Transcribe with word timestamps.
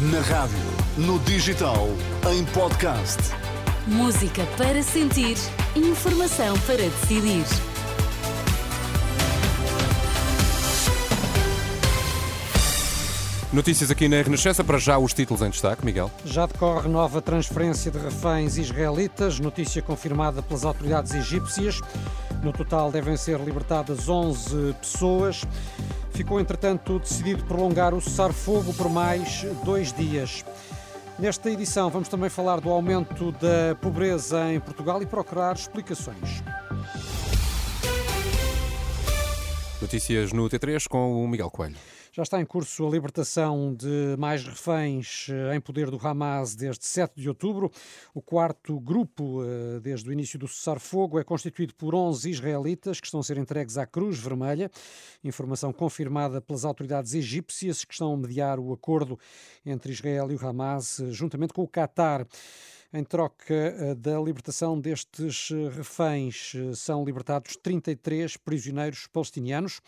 Na 0.00 0.20
rádio, 0.20 0.56
no 0.96 1.18
digital, 1.18 1.88
em 2.32 2.44
podcast. 2.44 3.18
Música 3.84 4.46
para 4.56 4.80
sentir, 4.80 5.36
informação 5.74 6.56
para 6.60 6.76
decidir. 6.76 7.44
Notícias 13.52 13.90
aqui 13.90 14.06
na 14.06 14.22
Renascença, 14.22 14.62
para 14.62 14.78
já 14.78 14.96
os 14.96 15.12
títulos 15.12 15.42
em 15.42 15.50
destaque, 15.50 15.84
Miguel. 15.84 16.12
Já 16.24 16.46
decorre 16.46 16.88
nova 16.88 17.20
transferência 17.20 17.90
de 17.90 17.98
reféns 17.98 18.56
israelitas, 18.56 19.40
notícia 19.40 19.82
confirmada 19.82 20.40
pelas 20.42 20.64
autoridades 20.64 21.12
egípcias. 21.12 21.80
No 22.40 22.52
total 22.52 22.92
devem 22.92 23.16
ser 23.16 23.40
libertadas 23.40 24.08
11 24.08 24.76
pessoas. 24.80 25.42
Ficou, 26.18 26.40
entretanto, 26.40 26.98
decidido 26.98 27.44
prolongar 27.44 27.94
o 27.94 28.00
cessar-fogo 28.00 28.74
por 28.74 28.90
mais 28.90 29.44
dois 29.64 29.92
dias. 29.92 30.44
Nesta 31.16 31.48
edição, 31.48 31.88
vamos 31.90 32.08
também 32.08 32.28
falar 32.28 32.60
do 32.60 32.70
aumento 32.70 33.30
da 33.30 33.76
pobreza 33.80 34.52
em 34.52 34.58
Portugal 34.58 35.00
e 35.00 35.06
procurar 35.06 35.54
explicações. 35.54 36.42
Notícias 39.80 40.32
no 40.32 40.48
T3 40.48 40.88
com 40.88 41.24
o 41.24 41.28
Miguel 41.28 41.52
Coelho. 41.52 41.76
Já 42.18 42.24
está 42.24 42.40
em 42.40 42.44
curso 42.44 42.84
a 42.84 42.90
libertação 42.90 43.72
de 43.72 44.16
mais 44.18 44.42
reféns 44.42 45.28
eh, 45.30 45.54
em 45.54 45.60
poder 45.60 45.88
do 45.88 46.04
Hamas 46.04 46.56
desde 46.56 46.84
7 46.84 47.12
de 47.14 47.28
outubro. 47.28 47.70
O 48.12 48.20
quarto 48.20 48.80
grupo, 48.80 49.44
eh, 49.44 49.78
desde 49.78 50.08
o 50.08 50.12
início 50.12 50.36
do 50.36 50.48
cessar-fogo, 50.48 51.20
é 51.20 51.22
constituído 51.22 51.76
por 51.76 51.94
11 51.94 52.28
israelitas 52.28 52.98
que 52.98 53.06
estão 53.06 53.20
a 53.20 53.22
ser 53.22 53.38
entregues 53.38 53.78
à 53.78 53.86
Cruz 53.86 54.18
Vermelha. 54.18 54.68
Informação 55.22 55.72
confirmada 55.72 56.40
pelas 56.40 56.64
autoridades 56.64 57.14
egípcias 57.14 57.84
que 57.84 57.92
estão 57.92 58.12
a 58.12 58.16
mediar 58.16 58.58
o 58.58 58.72
acordo 58.72 59.16
entre 59.64 59.92
Israel 59.92 60.28
e 60.32 60.34
o 60.34 60.44
Hamas, 60.44 60.98
eh, 60.98 61.12
juntamente 61.12 61.52
com 61.52 61.62
o 61.62 61.68
Qatar. 61.68 62.26
Em 62.90 63.04
troca 63.04 63.94
da 63.98 64.18
libertação 64.18 64.80
destes 64.80 65.50
reféns, 65.76 66.54
são 66.74 67.04
libertados 67.04 67.54
33 67.54 68.38
prisioneiros 68.38 69.06
palestinianos. 69.06 69.82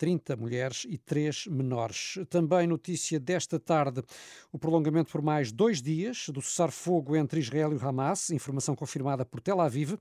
30 0.00 0.34
mulheres 0.34 0.86
e 0.88 0.96
3 0.96 1.48
menores. 1.48 2.18
Também 2.30 2.66
notícia 2.66 3.20
desta 3.20 3.60
tarde, 3.60 4.02
o 4.50 4.58
prolongamento 4.58 5.12
por 5.12 5.20
mais 5.20 5.52
dois 5.52 5.82
dias 5.82 6.30
do 6.30 6.40
cessar-fogo 6.40 7.14
entre 7.14 7.38
Israel 7.38 7.70
e 7.74 7.76
Hamas, 7.78 8.30
informação 8.30 8.74
confirmada 8.74 9.26
por 9.26 9.42
Tel 9.42 9.60
Aviv, 9.60 9.98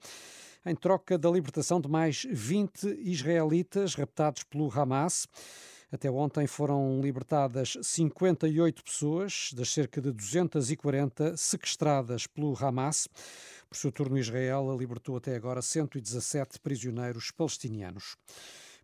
em 0.66 0.74
troca 0.74 1.18
da 1.18 1.30
libertação 1.30 1.82
de 1.82 1.90
mais 1.90 2.26
20 2.32 2.98
israelitas 3.02 3.94
raptados 3.94 4.44
pelo 4.44 4.72
Hamas. 4.72 5.28
Até 5.92 6.10
ontem 6.10 6.48
foram 6.48 7.02
libertadas 7.02 7.76
58 7.82 8.82
pessoas, 8.82 9.50
das 9.54 9.70
cerca 9.70 10.00
de 10.00 10.14
240 10.14 11.36
sequestradas 11.36 12.26
pelo 12.26 12.56
Hamas. 12.58 13.10
Por 13.68 13.76
seu 13.76 13.92
turno, 13.92 14.18
Israel 14.18 14.78
libertou 14.80 15.18
até 15.18 15.36
agora 15.36 15.62
117 15.62 16.58
prisioneiros 16.62 17.32
palestinianos. 17.32 18.16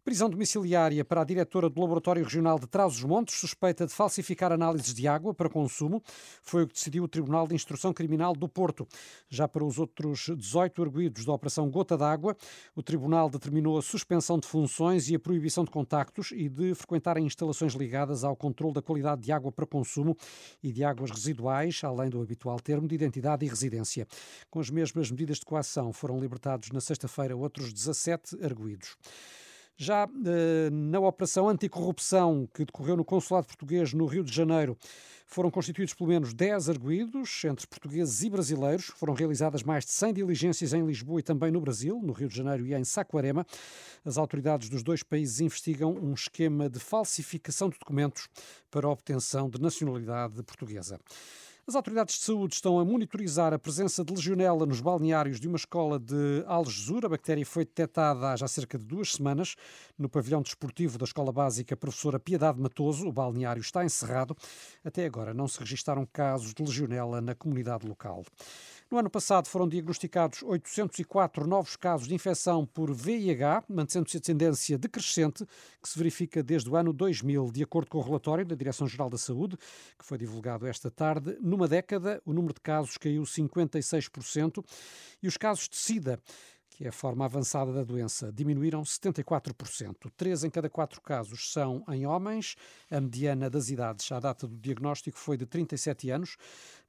Prisão 0.06 0.30
domiciliária 0.30 1.04
para 1.04 1.22
a 1.22 1.24
diretora 1.24 1.68
do 1.68 1.82
Laboratório 1.82 2.24
Regional 2.24 2.60
de 2.60 2.68
Trás-os-Montes, 2.68 3.40
suspeita 3.40 3.88
de 3.88 3.92
falsificar 3.92 4.52
análises 4.52 4.94
de 4.94 5.08
água 5.08 5.34
para 5.34 5.50
consumo, 5.50 6.00
foi 6.44 6.62
o 6.62 6.68
que 6.68 6.76
decidiu 6.76 7.06
o 7.06 7.08
Tribunal 7.08 7.48
de 7.48 7.56
Instrução 7.56 7.92
Criminal 7.92 8.34
do 8.34 8.48
Porto. 8.48 8.88
Já 9.28 9.48
para 9.48 9.66
os 9.66 9.80
outros 9.80 10.30
18 10.38 10.84
arguídos 10.84 11.26
da 11.26 11.34
Operação 11.34 11.72
Gota 11.72 11.98
d'Água, 11.98 12.38
o 12.76 12.84
Tribunal 12.84 13.32
determinou 13.32 13.80
a 13.80 13.82
suspensão 13.82 14.38
de 14.38 14.48
funções 14.48 15.10
e 15.10 15.16
a 15.16 15.20
proibição 15.20 15.64
de 15.64 15.72
contactos 15.72 16.32
e 16.34 16.48
de 16.50 16.76
frequentarem 16.76 17.26
instalações 17.26 17.74
ligadas 17.74 18.24
ao 18.24 18.36
controle 18.36 18.76
da 18.76 18.84
qualidade 18.84 19.24
de 19.24 19.32
água 19.32 19.52
para 19.52 19.66
consumo 19.66 20.16
e 20.62 20.72
de 20.72 20.84
águas 20.84 21.10
residuais, 21.10 21.82
além 21.84 22.12
do 22.12 22.22
habitual 22.22 22.60
termo 22.60 22.88
de 22.88 22.94
identidade 22.94 23.44
e 23.44 23.50
residência. 23.50 24.08
Com 24.52 24.60
as 24.60 24.70
mesmas 24.70 25.10
medidas 25.10 25.40
de 25.40 25.46
coação, 25.46 25.92
foram 25.92 26.20
libertados 26.20 26.70
na 26.70 26.80
sexta-feira 26.80 27.36
outros 27.36 27.74
17 27.74 28.46
arguídos. 28.46 28.96
Já 29.78 30.08
eh, 30.26 30.70
na 30.72 31.02
operação 31.02 31.50
anticorrupção 31.50 32.48
que 32.54 32.64
decorreu 32.64 32.96
no 32.96 33.04
Consulado 33.04 33.48
Português 33.48 33.94
no 33.94 34.06
Rio 34.06 34.24
de 34.24 34.34
Janeiro, 34.34 34.78
foram 35.28 35.52
constituídos 35.52 35.94
pelo 35.94 36.10
menos 36.10 36.34
10 36.34 36.70
arguídos, 36.70 37.44
entre 37.44 37.68
portugueses 37.68 38.22
e 38.22 38.30
brasileiros. 38.30 38.86
Foram 38.86 39.14
realizadas 39.14 39.64
mais 39.64 39.84
de 39.84 39.92
100 39.92 40.14
diligências 40.14 40.72
em 40.72 40.86
Lisboa 40.86 41.20
e 41.20 41.24
também 41.24 41.52
no 41.52 41.60
Brasil, 41.60 42.00
no 42.02 42.14
Rio 42.14 42.30
de 42.30 42.38
Janeiro 42.38 42.66
e 42.66 42.74
em 42.74 42.86
Saquarema. 42.86 43.46
As 44.06 44.18
autoridades 44.18 44.70
dos 44.70 44.82
dois 44.82 45.04
países 45.04 45.42
investigam 45.42 45.92
um 45.94 46.14
esquema 46.14 46.70
de 46.70 46.80
falsificação 46.80 47.68
de 47.70 47.78
documentos 47.78 48.30
para 48.72 48.88
a 48.88 48.92
obtenção 48.92 49.50
de 49.50 49.60
nacionalidade 49.60 50.42
portuguesa. 50.44 51.00
As 51.68 51.74
autoridades 51.74 52.20
de 52.20 52.22
saúde 52.22 52.54
estão 52.54 52.78
a 52.78 52.86
monitorizar 52.86 53.52
a 53.52 53.58
presença 53.58 54.06
de 54.06 54.14
legionela 54.14 54.68
nos 54.68 54.82
balneários 54.82 55.40
de 55.40 55.48
uma 55.48 55.58
escola 55.58 55.98
de 55.98 56.44
Algesur. 56.46 57.04
A 57.04 57.10
bactéria 57.10 57.44
foi 57.44 57.66
detectada 57.66 58.30
há 58.30 58.36
já 58.36 58.48
cerca 58.48 58.78
de 58.78 58.86
duas 58.86 59.14
semanas 59.14 59.56
no 59.98 60.08
pavilhão 60.08 60.44
desportivo 60.44 61.00
da 61.00 61.06
Escola 61.06 61.32
Básica 61.32 61.76
Professora 61.76 62.20
Piedade 62.20 62.62
Matoso. 62.62 63.08
O 63.08 63.12
balneário 63.12 63.62
está 63.62 63.84
encerrado. 63.84 64.38
Até 64.84 65.06
agora 65.06 65.34
não 65.34 65.48
se 65.48 65.60
registaram 65.60 66.06
casos 66.06 66.54
de 66.54 66.62
legionela 66.62 67.20
na 67.20 67.34
comunidade 67.34 67.88
local. 67.88 68.24
No 68.96 69.00
ano 69.00 69.10
passado 69.10 69.50
foram 69.50 69.68
diagnosticados 69.68 70.42
804 70.42 71.46
novos 71.46 71.76
casos 71.76 72.08
de 72.08 72.16
infecção 72.16 72.66
por 72.66 72.94
VIH, 72.94 73.66
mantendo-se 73.68 74.16
a 74.16 74.22
tendência 74.22 74.78
decrescente 74.78 75.46
que 75.84 75.90
se 75.90 75.98
verifica 75.98 76.42
desde 76.42 76.70
o 76.70 76.78
ano 76.78 76.94
2000, 76.94 77.52
de 77.52 77.62
acordo 77.62 77.90
com 77.90 77.98
o 77.98 78.02
relatório 78.02 78.46
da 78.46 78.56
Direção-Geral 78.56 79.10
da 79.10 79.18
Saúde, 79.18 79.58
que 80.00 80.06
foi 80.06 80.18
divulgado 80.18 80.66
esta 80.66 80.90
tarde. 80.90 81.38
Numa 81.42 81.68
década, 81.68 82.22
o 82.26 82.32
número 82.32 82.54
de 82.54 82.62
casos 82.62 82.98
caiu 82.98 83.24
56% 83.24 84.64
e 85.22 85.28
os 85.28 85.36
casos 85.36 85.68
de 85.68 85.76
SIDA 85.76 86.18
que 86.76 86.84
é 86.84 86.90
a 86.90 86.92
forma 86.92 87.24
avançada 87.24 87.72
da 87.72 87.84
doença, 87.86 88.34
diminuíram 88.34 88.84
74%. 88.84 90.12
Três 90.18 90.44
em 90.44 90.50
cada 90.50 90.70
quatro 90.70 91.00
casos 91.00 91.54
são 91.54 91.82
em 91.90 92.06
homens. 92.06 92.56
A 92.92 93.00
mediana 93.00 93.50
das 93.50 93.70
idades 93.70 94.12
à 94.12 94.20
data 94.20 94.46
do 94.46 94.58
diagnóstico 94.58 95.18
foi 95.18 95.38
de 95.38 95.46
37 95.46 96.10
anos. 96.10 96.36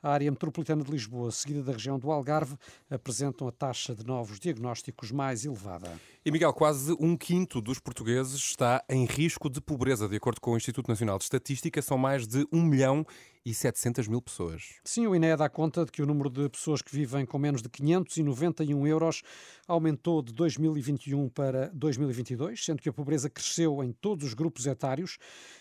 A 0.02 0.10
área 0.10 0.28
metropolitana 0.28 0.82
de 0.82 0.90
Lisboa, 0.90 1.30
seguida 1.30 1.62
da 1.62 1.72
região 1.72 2.00
do 2.00 2.10
Algarve, 2.10 2.56
apresentam 2.90 3.46
a 3.46 3.52
taxa 3.52 3.94
de 3.94 4.04
novos 4.04 4.40
diagnósticos 4.40 5.12
mais 5.12 5.44
elevada. 5.44 6.00
E 6.24 6.32
Miguel, 6.32 6.52
quase 6.52 6.92
um 6.98 7.16
quinto 7.16 7.60
dos 7.60 7.78
portugueses 7.78 8.34
está 8.34 8.84
em 8.88 9.04
risco 9.04 9.48
de 9.48 9.60
pobreza, 9.60 10.08
de 10.08 10.16
acordo 10.16 10.40
com 10.40 10.52
o 10.52 10.56
Instituto 10.56 10.88
Nacional 10.88 11.16
de 11.16 11.24
Estatística, 11.24 11.80
são 11.80 11.96
mais 11.96 12.26
de 12.26 12.44
1 12.52 12.60
milhão 12.60 13.06
e 13.46 13.54
700 13.54 14.08
mil 14.08 14.20
pessoas. 14.20 14.74
Sim, 14.82 15.06
o 15.06 15.14
INE 15.14 15.36
dá 15.36 15.48
conta 15.48 15.84
de 15.84 15.92
que 15.92 16.02
o 16.02 16.06
número 16.06 16.28
de 16.28 16.48
pessoas 16.48 16.82
que 16.82 16.92
vivem 16.92 17.24
com 17.24 17.38
menos 17.38 17.62
de 17.62 17.68
591 17.68 18.84
euros 18.88 19.22
aumentou 19.68 20.20
de 20.20 20.32
2021 20.32 21.28
para 21.28 21.70
2022, 21.72 22.64
sendo 22.64 22.82
que 22.82 22.88
a 22.88 22.92
pobreza 22.92 23.30
cresceu 23.30 23.84
em 23.84 23.92
todos 23.92 24.26
os 24.26 24.34
grupos 24.34 24.66
etários 24.66 25.16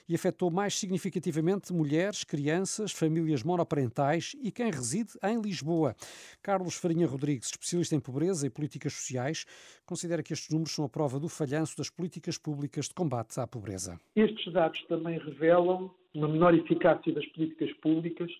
e 0.09 0.15
afetou 0.15 0.49
mais 0.49 0.79
significativamente 0.79 1.71
mulheres, 1.71 2.23
crianças, 2.23 2.91
famílias 2.91 3.43
monoparentais 3.43 4.35
e 4.41 4.51
quem 4.51 4.71
reside 4.71 5.11
em 5.23 5.39
Lisboa. 5.39 5.95
Carlos 6.41 6.73
Farinha 6.73 7.05
Rodrigues, 7.05 7.49
especialista 7.49 7.95
em 7.95 7.99
pobreza 7.99 8.47
e 8.47 8.49
políticas 8.49 8.93
sociais, 8.93 9.45
considera 9.85 10.23
que 10.23 10.33
estes 10.33 10.49
números 10.49 10.73
são 10.73 10.85
a 10.85 10.89
prova 10.89 11.19
do 11.19 11.29
falhanço 11.29 11.77
das 11.77 11.91
políticas 11.91 12.39
públicas 12.39 12.85
de 12.85 12.95
combate 12.95 13.39
à 13.39 13.45
pobreza. 13.45 13.99
Estes 14.15 14.51
dados 14.51 14.83
também 14.87 15.19
revelam 15.19 15.93
uma 16.15 16.27
menor 16.27 16.55
eficácia 16.55 17.13
das 17.13 17.25
políticas 17.27 17.71
públicas 17.77 18.31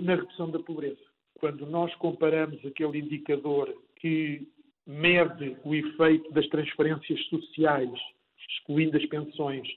na 0.00 0.14
redução 0.14 0.50
da 0.50 0.58
pobreza. 0.58 0.98
Quando 1.38 1.66
nós 1.66 1.94
comparamos 1.96 2.64
aquele 2.64 2.98
indicador 2.98 3.72
que 3.96 4.48
mede 4.86 5.56
o 5.64 5.74
efeito 5.74 6.32
das 6.32 6.46
transferências 6.48 7.22
sociais, 7.26 7.90
excluindo 8.48 8.96
as 8.96 9.04
pensões, 9.06 9.68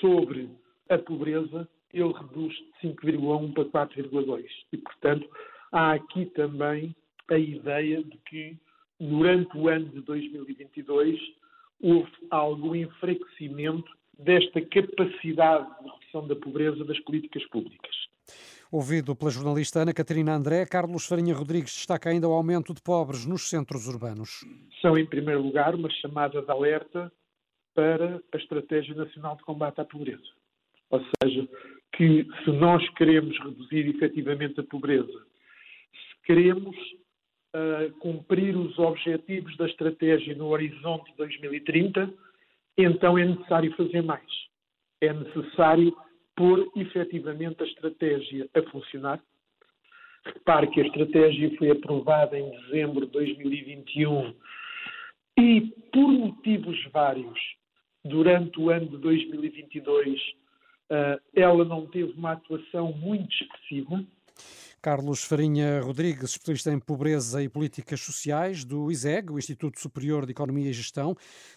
sobre 0.00 0.48
a 0.88 0.98
pobreza, 0.98 1.68
ele 1.92 2.12
reduz 2.12 2.54
de 2.54 2.88
5,1 2.88 3.52
para 3.52 3.86
4,2. 3.86 4.44
E, 4.72 4.76
portanto, 4.78 5.28
há 5.70 5.92
aqui 5.92 6.26
também 6.26 6.94
a 7.30 7.38
ideia 7.38 8.02
de 8.02 8.16
que, 8.28 8.56
durante 8.98 9.56
o 9.56 9.68
ano 9.68 9.86
de 9.90 10.00
2022, 10.00 11.20
houve 11.80 12.10
algum 12.30 12.74
enfraquecimento 12.74 13.90
desta 14.18 14.60
capacidade 14.62 15.68
de 15.84 15.97
redução 16.08 16.26
da 16.26 16.34
pobreza 16.34 16.84
das 16.84 16.98
políticas 17.00 17.44
públicas. 17.48 17.94
Ouvido 18.70 19.16
pela 19.16 19.30
jornalista 19.30 19.80
Ana 19.80 19.94
Catarina 19.94 20.34
André, 20.34 20.66
Carlos 20.66 21.06
Farinha 21.06 21.34
Rodrigues 21.34 21.72
destaca 21.74 22.10
ainda 22.10 22.28
o 22.28 22.32
aumento 22.32 22.74
de 22.74 22.82
pobres 22.82 23.24
nos 23.24 23.48
centros 23.48 23.86
urbanos. 23.86 24.44
São, 24.82 24.98
em 24.98 25.06
primeiro 25.06 25.42
lugar, 25.42 25.74
uma 25.74 25.90
chamada 25.90 26.42
de 26.42 26.50
alerta 26.50 27.10
para 27.74 28.20
a 28.32 28.36
Estratégia 28.36 28.94
Nacional 28.94 29.36
de 29.36 29.42
Combate 29.44 29.80
à 29.80 29.84
Pobreza. 29.84 30.22
Ou 30.90 31.00
seja, 31.22 31.48
que 31.96 32.26
se 32.44 32.50
nós 32.50 32.86
queremos 32.90 33.38
reduzir 33.38 33.88
efetivamente 33.88 34.60
a 34.60 34.64
pobreza, 34.64 35.06
se 35.06 36.26
queremos 36.26 36.76
uh, 36.76 37.90
cumprir 38.00 38.56
os 38.56 38.78
objetivos 38.78 39.56
da 39.56 39.66
estratégia 39.66 40.34
no 40.34 40.48
horizonte 40.48 41.12
2030, 41.16 42.12
então 42.76 43.16
é 43.16 43.24
necessário 43.24 43.74
fazer 43.76 44.02
mais. 44.02 44.37
É 45.00 45.12
necessário 45.12 45.96
pôr 46.36 46.70
efetivamente 46.76 47.62
a 47.62 47.66
estratégia 47.66 48.48
a 48.54 48.62
funcionar. 48.70 49.20
Repare 50.24 50.68
que 50.68 50.80
a 50.80 50.86
estratégia 50.86 51.56
foi 51.56 51.70
aprovada 51.70 52.38
em 52.38 52.50
dezembro 52.50 53.06
de 53.06 53.12
2021 53.12 54.34
e, 55.38 55.60
por 55.92 56.08
motivos 56.08 56.76
vários, 56.92 57.38
durante 58.04 58.58
o 58.60 58.70
ano 58.70 58.88
de 58.88 58.98
2022, 58.98 60.20
eh, 60.90 61.20
ela 61.36 61.64
não 61.64 61.86
teve 61.86 62.12
uma 62.12 62.32
atuação 62.32 62.92
muito 62.92 63.32
expressiva. 63.32 64.04
Carlos 64.80 65.24
Farinha 65.24 65.80
Rodrigues, 65.80 66.30
especialista 66.30 66.72
em 66.72 66.78
pobreza 66.78 67.42
e 67.42 67.48
políticas 67.48 68.00
sociais 68.00 68.64
do 68.64 68.90
ISEG, 68.90 69.32
o 69.32 69.38
Instituto 69.38 69.80
Superior 69.80 70.24
de 70.24 70.30
Economia 70.30 70.70
e 70.70 70.72
Gestão 70.72 71.16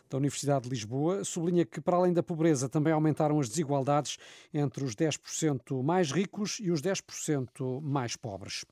da 0.09 0.17
Universidade 0.17 0.63
de 0.63 0.69
Lisboa, 0.69 1.23
sublinha 1.23 1.63
que, 1.63 1.79
para 1.79 1.97
além 1.97 2.13
da 2.13 2.23
pobreza, 2.23 2.67
também 2.67 2.91
aumentaram 2.91 3.39
as 3.39 3.47
desigualdades 3.47 4.17
entre 4.53 4.83
os 4.83 4.95
10% 4.95 5.83
mais 5.83 6.11
ricos 6.11 6.57
e 6.59 6.71
os 6.71 6.81
10% 6.81 7.81
mais 7.81 8.15
pobres. 8.15 8.65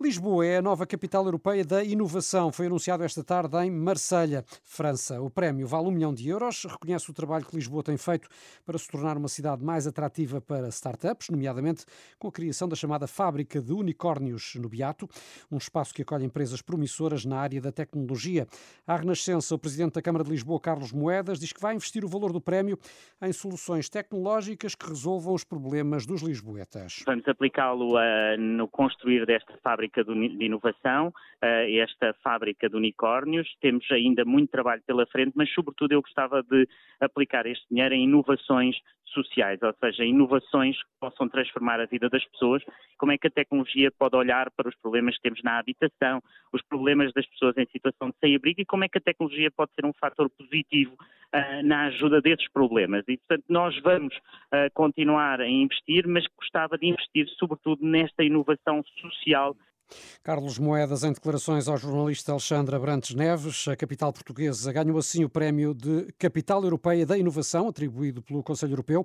Lisboa 0.00 0.44
é 0.44 0.56
a 0.56 0.62
nova 0.62 0.84
capital 0.86 1.24
europeia 1.24 1.64
da 1.64 1.82
inovação. 1.84 2.50
Foi 2.50 2.66
anunciado 2.66 3.04
esta 3.04 3.22
tarde 3.22 3.56
em 3.58 3.70
Marselha, 3.70 4.44
França. 4.64 5.22
O 5.22 5.30
prémio 5.30 5.68
vale 5.68 5.86
um 5.86 5.92
milhão 5.92 6.12
de 6.12 6.28
euros, 6.28 6.64
reconhece 6.64 7.08
o 7.10 7.14
trabalho 7.14 7.46
que 7.46 7.54
Lisboa 7.54 7.82
tem 7.82 7.96
feito 7.96 8.28
para 8.66 8.76
se 8.76 8.88
tornar 8.88 9.16
uma 9.16 9.28
cidade 9.28 9.64
mais 9.64 9.86
atrativa 9.86 10.40
para 10.40 10.68
startups, 10.68 11.30
nomeadamente 11.30 11.86
com 12.18 12.26
a 12.26 12.32
criação 12.32 12.68
da 12.68 12.74
chamada 12.74 13.06
Fábrica 13.06 13.62
de 13.62 13.72
Unicórnios 13.72 14.56
no 14.56 14.68
Beato, 14.68 15.08
um 15.50 15.58
espaço 15.58 15.94
que 15.94 16.02
acolhe 16.02 16.24
empresas 16.24 16.60
promissoras 16.60 17.24
na 17.24 17.38
área 17.38 17.60
da 17.60 17.70
tecnologia. 17.70 18.48
À 18.84 18.96
Renascença, 18.96 19.54
o 19.54 19.58
presidente 19.58 19.94
da 19.94 20.02
Câmara 20.02 20.24
de 20.24 20.30
Lisboa, 20.30 20.58
Carlos 20.58 20.92
Moedas, 20.92 21.38
diz 21.38 21.52
que 21.52 21.60
vai 21.60 21.74
investir 21.74 22.04
o 22.04 22.08
valor 22.08 22.32
do 22.32 22.40
prémio 22.40 22.76
em 23.22 23.32
soluções 23.32 23.88
tecnológicas 23.88 24.74
que 24.74 24.88
resolvam 24.88 25.34
os 25.34 25.44
problemas 25.44 26.04
dos 26.04 26.20
lisboetas. 26.20 27.02
Vamos 27.06 27.26
aplicá-lo 27.28 27.94
uh, 27.94 28.36
no 28.38 28.66
construir 28.66 29.24
desta 29.24 29.56
fábrica 29.62 29.83
fábrica 29.84 30.04
de 30.04 30.44
inovação, 30.44 31.12
eh, 31.42 31.76
esta 31.78 32.14
fábrica 32.22 32.68
de 32.68 32.76
unicórnios. 32.76 33.48
Temos 33.60 33.90
ainda 33.90 34.24
muito 34.24 34.50
trabalho 34.50 34.82
pela 34.86 35.06
frente, 35.06 35.32
mas 35.34 35.52
sobretudo 35.52 35.92
eu 35.92 36.00
gostava 36.00 36.42
de 36.42 36.66
aplicar 37.00 37.46
este 37.46 37.64
dinheiro 37.70 37.94
em 37.94 38.04
inovações 38.04 38.76
sociais, 39.14 39.60
ou 39.62 39.72
seja, 39.80 40.04
inovações 40.04 40.76
que 40.76 40.90
possam 41.00 41.28
transformar 41.28 41.80
a 41.80 41.86
vida 41.86 42.08
das 42.10 42.24
pessoas, 42.26 42.62
como 42.98 43.12
é 43.12 43.18
que 43.18 43.28
a 43.28 43.30
tecnologia 43.30 43.90
pode 43.96 44.16
olhar 44.16 44.50
para 44.50 44.68
os 44.68 44.74
problemas 44.76 45.14
que 45.16 45.22
temos 45.22 45.40
na 45.42 45.58
habitação, 45.58 46.20
os 46.52 46.60
problemas 46.62 47.12
das 47.12 47.26
pessoas 47.26 47.56
em 47.56 47.66
situação 47.66 48.10
de 48.10 48.16
sem-abrigo 48.18 48.60
e 48.60 48.66
como 48.66 48.84
é 48.84 48.88
que 48.88 48.98
a 48.98 49.00
tecnologia 49.00 49.50
pode 49.50 49.72
ser 49.74 49.86
um 49.86 49.92
fator 49.92 50.28
positivo 50.30 50.94
uh, 50.94 51.62
na 51.64 51.86
ajuda 51.86 52.20
desses 52.20 52.50
problemas. 52.50 53.04
E, 53.08 53.16
portanto, 53.16 53.44
nós 53.48 53.78
vamos 53.80 54.14
uh, 54.16 54.68
continuar 54.74 55.40
a 55.40 55.48
investir, 55.48 56.06
mas 56.08 56.24
gostava 56.36 56.76
de 56.76 56.86
investir 56.86 57.28
sobretudo 57.38 57.86
nesta 57.86 58.24
inovação 58.24 58.82
social 59.00 59.56
Carlos 60.22 60.58
Moedas, 60.58 61.04
em 61.04 61.12
declarações 61.12 61.68
ao 61.68 61.76
jornalista 61.76 62.32
Alexandre 62.32 62.74
Abrantes 62.74 63.14
Neves, 63.14 63.68
a 63.68 63.76
capital 63.76 64.12
portuguesa 64.12 64.72
ganhou 64.72 64.96
assim 64.96 65.22
o 65.24 65.28
prémio 65.28 65.74
de 65.74 66.08
Capital 66.18 66.64
Europeia 66.64 67.04
da 67.04 67.18
Inovação, 67.18 67.68
atribuído 67.68 68.22
pelo 68.22 68.42
Conselho 68.42 68.72
Europeu. 68.72 69.04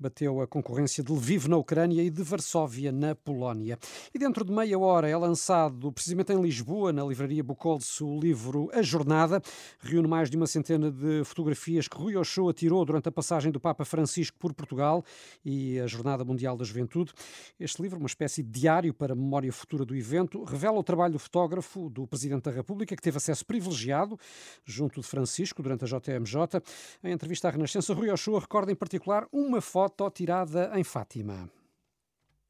Bateu 0.00 0.40
a 0.40 0.46
concorrência 0.46 1.02
de 1.02 1.12
Lviv 1.12 1.46
na 1.48 1.56
Ucrânia 1.56 2.02
e 2.02 2.10
de 2.10 2.22
Varsóvia 2.22 2.92
na 2.92 3.14
Polónia. 3.14 3.78
E 4.14 4.18
dentro 4.18 4.44
de 4.44 4.52
meia 4.52 4.78
hora 4.78 5.08
é 5.08 5.16
lançado, 5.16 5.92
precisamente 5.92 6.32
em 6.32 6.40
Lisboa, 6.40 6.92
na 6.92 7.04
livraria 7.04 7.42
Bucolce, 7.42 8.04
o 8.04 8.18
livro 8.18 8.70
A 8.72 8.82
Jornada. 8.82 9.40
Reúne 9.80 10.08
mais 10.08 10.30
de 10.30 10.36
uma 10.36 10.46
centena 10.46 10.90
de 10.90 11.24
fotografias 11.24 11.88
que 11.88 11.96
Rui 11.96 12.16
Ochoa 12.16 12.52
tirou 12.52 12.84
durante 12.84 13.08
a 13.08 13.12
passagem 13.12 13.50
do 13.50 13.58
Papa 13.58 13.84
Francisco 13.84 14.36
por 14.38 14.52
Portugal 14.54 15.04
e 15.44 15.80
a 15.80 15.86
Jornada 15.86 16.24
Mundial 16.24 16.56
da 16.56 16.64
Juventude. 16.64 17.12
Este 17.58 17.82
livro, 17.82 17.98
uma 17.98 18.06
espécie 18.06 18.42
de 18.42 18.50
diário 18.60 18.94
para 18.94 19.14
a 19.14 19.16
memória 19.16 19.52
futura 19.52 19.84
do 19.84 19.94
evento, 19.94 20.07
evento 20.08 20.42
revela 20.44 20.78
o 20.78 20.82
trabalho 20.82 21.12
do 21.12 21.18
fotógrafo 21.18 21.90
do 21.90 22.06
Presidente 22.06 22.44
da 22.44 22.50
República, 22.50 22.96
que 22.96 23.02
teve 23.02 23.18
acesso 23.18 23.44
privilegiado 23.44 24.18
junto 24.64 25.00
de 25.00 25.06
Francisco 25.06 25.62
durante 25.62 25.84
a 25.84 25.86
JMJ. 25.86 26.62
Em 27.04 27.12
entrevista 27.12 27.48
à 27.48 27.50
Renascença, 27.50 27.92
Rui 27.92 28.10
Ochoa 28.10 28.40
recorda 28.40 28.72
em 28.72 28.76
particular 28.76 29.26
uma 29.32 29.60
foto 29.60 30.08
tirada 30.10 30.72
em 30.74 30.84
Fátima. 30.84 31.50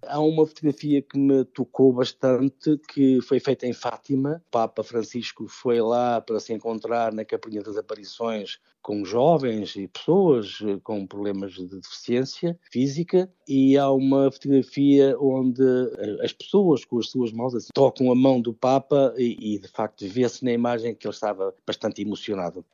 Há 0.06 0.20
uma 0.20 0.46
fotografia 0.46 1.02
que 1.02 1.18
me 1.18 1.44
tocou 1.44 1.92
bastante, 1.92 2.78
que 2.88 3.20
foi 3.22 3.40
feita 3.40 3.66
em 3.66 3.72
Fátima. 3.72 4.40
O 4.46 4.50
Papa 4.50 4.84
Francisco 4.84 5.48
foi 5.48 5.80
lá 5.80 6.20
para 6.20 6.38
se 6.38 6.52
encontrar 6.52 7.12
na 7.12 7.24
Capelinha 7.24 7.62
das 7.62 7.76
Aparições 7.76 8.60
com 8.80 9.04
jovens 9.04 9.74
e 9.74 9.88
pessoas 9.88 10.60
eh, 10.62 10.78
com 10.82 11.06
problemas 11.06 11.52
de 11.52 11.66
deficiência 11.66 12.58
física 12.70 13.30
e 13.46 13.76
há 13.76 13.90
uma 13.90 14.30
fotografia 14.30 15.16
onde 15.20 15.62
eh, 15.62 16.24
as 16.24 16.32
pessoas 16.32 16.84
com 16.84 16.98
as 16.98 17.10
suas 17.10 17.32
mãos 17.32 17.54
assim, 17.54 17.68
tocam 17.74 18.10
a 18.10 18.14
mão 18.14 18.40
do 18.40 18.54
Papa 18.54 19.12
e, 19.18 19.56
e 19.56 19.58
de 19.58 19.68
facto 19.68 20.06
vê-se 20.08 20.44
na 20.44 20.52
imagem 20.52 20.94
que 20.94 21.06
ele 21.06 21.14
estava 21.14 21.52
bastante 21.66 22.00
emocionado. 22.00 22.64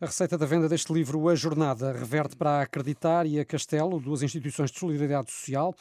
A 0.00 0.06
receita 0.06 0.38
da 0.38 0.46
venda 0.46 0.68
deste 0.68 0.92
livro, 0.92 1.28
A 1.28 1.34
Jornada, 1.34 1.90
reverte 1.90 2.36
para 2.36 2.50
a 2.50 2.62
Acreditar 2.62 3.26
e 3.26 3.40
a 3.40 3.44
Castelo, 3.44 3.98
duas 3.98 4.22
instituições 4.22 4.70
de 4.70 4.78
solidariedade 4.78 5.28
social. 5.32 5.74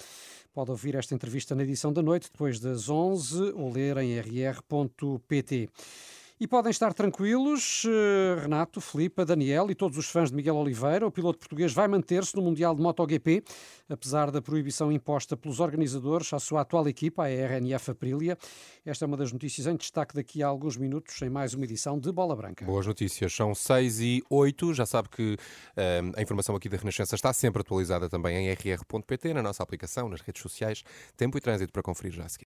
Pode 0.58 0.72
ouvir 0.72 0.96
esta 0.96 1.14
entrevista 1.14 1.54
na 1.54 1.62
edição 1.62 1.94
da 1.94 2.02
noite, 2.02 2.32
depois 2.32 2.60
das 2.60 2.90
11, 2.90 3.52
ou 3.52 3.72
ler 3.72 3.96
em 3.98 4.20
rr.pt. 4.20 5.70
E 6.40 6.46
podem 6.46 6.70
estar 6.70 6.94
tranquilos, 6.94 7.84
eh, 7.88 8.40
Renato, 8.40 8.80
Filipe, 8.80 9.26
Daniel 9.26 9.72
e 9.72 9.76
todos 9.76 9.98
os 9.98 10.08
fãs 10.08 10.30
de 10.30 10.36
Miguel 10.36 10.56
Oliveira. 10.56 11.08
O 11.08 11.12
piloto 11.12 11.40
português 11.40 11.74
vai 11.74 11.88
manter-se 11.88 12.36
no 12.36 12.44
Mundial 12.44 12.76
de 12.76 12.82
MotoGP, 12.84 13.44
apesar 13.90 14.30
da 14.30 14.40
proibição 14.40 14.92
imposta 14.92 15.36
pelos 15.36 15.60
organizadores 15.60 16.32
à 16.32 16.38
sua 16.38 16.62
atual 16.62 16.88
equipa, 16.88 17.24
a 17.24 17.28
RNF 17.28 17.90
Aprilia. 17.90 18.38
Esta 18.86 19.06
é 19.06 19.08
uma 19.08 19.18
das 19.18 19.32
notícias 19.32 19.66
em 19.66 19.76
destaque 19.76 20.14
daqui 20.14 20.44
a 20.44 20.48
alguns 20.48 20.78
minutos, 20.78 21.20
em 21.24 21.30
mais 21.30 21.56
uma 21.56 21.66
edição 21.66 22.00
de 22.00 22.12
Bola 22.12 22.36
Branca. 22.36 22.64
Boas 22.64 22.86
notícias, 22.86 23.34
são 23.34 23.56
6 23.56 24.00
e 24.02 24.24
8. 24.30 24.76
Já 24.76 24.86
sabe 24.86 25.10
que 25.10 25.34
uh, 25.34 26.14
a 26.16 26.22
informação 26.22 26.56
aqui 26.56 26.70
da 26.70 26.78
Renascença 26.78 27.16
está 27.16 27.34
sempre 27.34 27.62
atualizada 27.62 28.08
também 28.08 28.46
em 28.46 28.54
rr.pt, 28.54 29.34
na 29.34 29.42
nossa 29.42 29.64
aplicação, 29.64 30.08
nas 30.08 30.22
redes 30.22 30.44
sociais. 30.44 30.84
Tempo 31.18 31.36
e 31.36 31.42
trânsito 31.42 31.74
para 31.74 31.82
conferir 31.82 32.14
já 32.14 32.26
a 32.26 32.30
seguir. 32.30 32.36